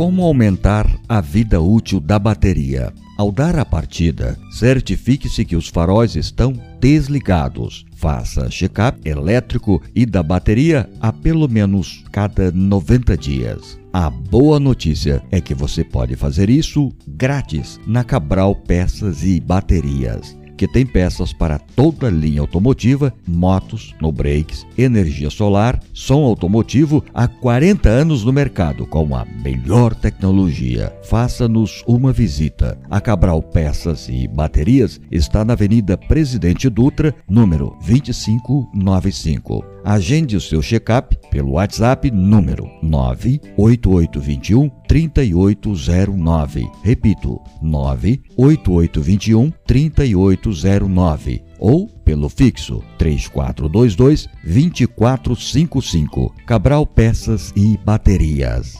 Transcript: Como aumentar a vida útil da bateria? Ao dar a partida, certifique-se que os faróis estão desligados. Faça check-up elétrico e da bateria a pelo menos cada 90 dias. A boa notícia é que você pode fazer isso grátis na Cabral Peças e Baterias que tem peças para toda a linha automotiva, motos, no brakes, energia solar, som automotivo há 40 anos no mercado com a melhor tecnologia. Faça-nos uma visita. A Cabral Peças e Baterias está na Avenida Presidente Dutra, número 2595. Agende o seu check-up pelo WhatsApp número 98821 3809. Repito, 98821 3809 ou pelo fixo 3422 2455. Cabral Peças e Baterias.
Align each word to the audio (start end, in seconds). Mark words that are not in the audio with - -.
Como 0.00 0.24
aumentar 0.24 0.90
a 1.06 1.20
vida 1.20 1.60
útil 1.60 2.00
da 2.00 2.18
bateria? 2.18 2.90
Ao 3.18 3.30
dar 3.30 3.58
a 3.58 3.66
partida, 3.66 4.34
certifique-se 4.50 5.44
que 5.44 5.54
os 5.54 5.68
faróis 5.68 6.16
estão 6.16 6.54
desligados. 6.80 7.84
Faça 7.96 8.48
check-up 8.48 8.98
elétrico 9.06 9.78
e 9.94 10.06
da 10.06 10.22
bateria 10.22 10.88
a 11.02 11.12
pelo 11.12 11.46
menos 11.46 12.02
cada 12.10 12.50
90 12.50 13.14
dias. 13.14 13.78
A 13.92 14.08
boa 14.08 14.58
notícia 14.58 15.22
é 15.30 15.38
que 15.38 15.54
você 15.54 15.84
pode 15.84 16.16
fazer 16.16 16.48
isso 16.48 16.90
grátis 17.06 17.78
na 17.86 18.02
Cabral 18.02 18.56
Peças 18.56 19.22
e 19.22 19.38
Baterias 19.38 20.39
que 20.60 20.68
tem 20.68 20.84
peças 20.84 21.32
para 21.32 21.58
toda 21.58 22.08
a 22.08 22.10
linha 22.10 22.42
automotiva, 22.42 23.14
motos, 23.26 23.94
no 23.98 24.12
brakes, 24.12 24.66
energia 24.76 25.30
solar, 25.30 25.80
som 25.94 26.22
automotivo 26.22 27.02
há 27.14 27.26
40 27.26 27.88
anos 27.88 28.26
no 28.26 28.30
mercado 28.30 28.84
com 28.84 29.16
a 29.16 29.24
melhor 29.24 29.94
tecnologia. 29.94 30.94
Faça-nos 31.02 31.82
uma 31.86 32.12
visita. 32.12 32.78
A 32.90 33.00
Cabral 33.00 33.40
Peças 33.42 34.06
e 34.10 34.28
Baterias 34.28 35.00
está 35.10 35.46
na 35.46 35.54
Avenida 35.54 35.96
Presidente 35.96 36.68
Dutra, 36.68 37.14
número 37.26 37.74
2595. 37.86 39.64
Agende 39.82 40.36
o 40.36 40.40
seu 40.42 40.60
check-up 40.60 41.16
pelo 41.30 41.52
WhatsApp 41.52 42.10
número 42.10 42.68
98821 42.82 44.79
3809. 44.90 46.68
Repito, 46.82 47.40
98821 47.62 49.52
3809 49.64 51.44
ou 51.60 51.86
pelo 51.86 52.28
fixo 52.28 52.82
3422 52.98 54.26
2455. 54.42 56.34
Cabral 56.44 56.84
Peças 56.84 57.52
e 57.54 57.78
Baterias. 57.84 58.74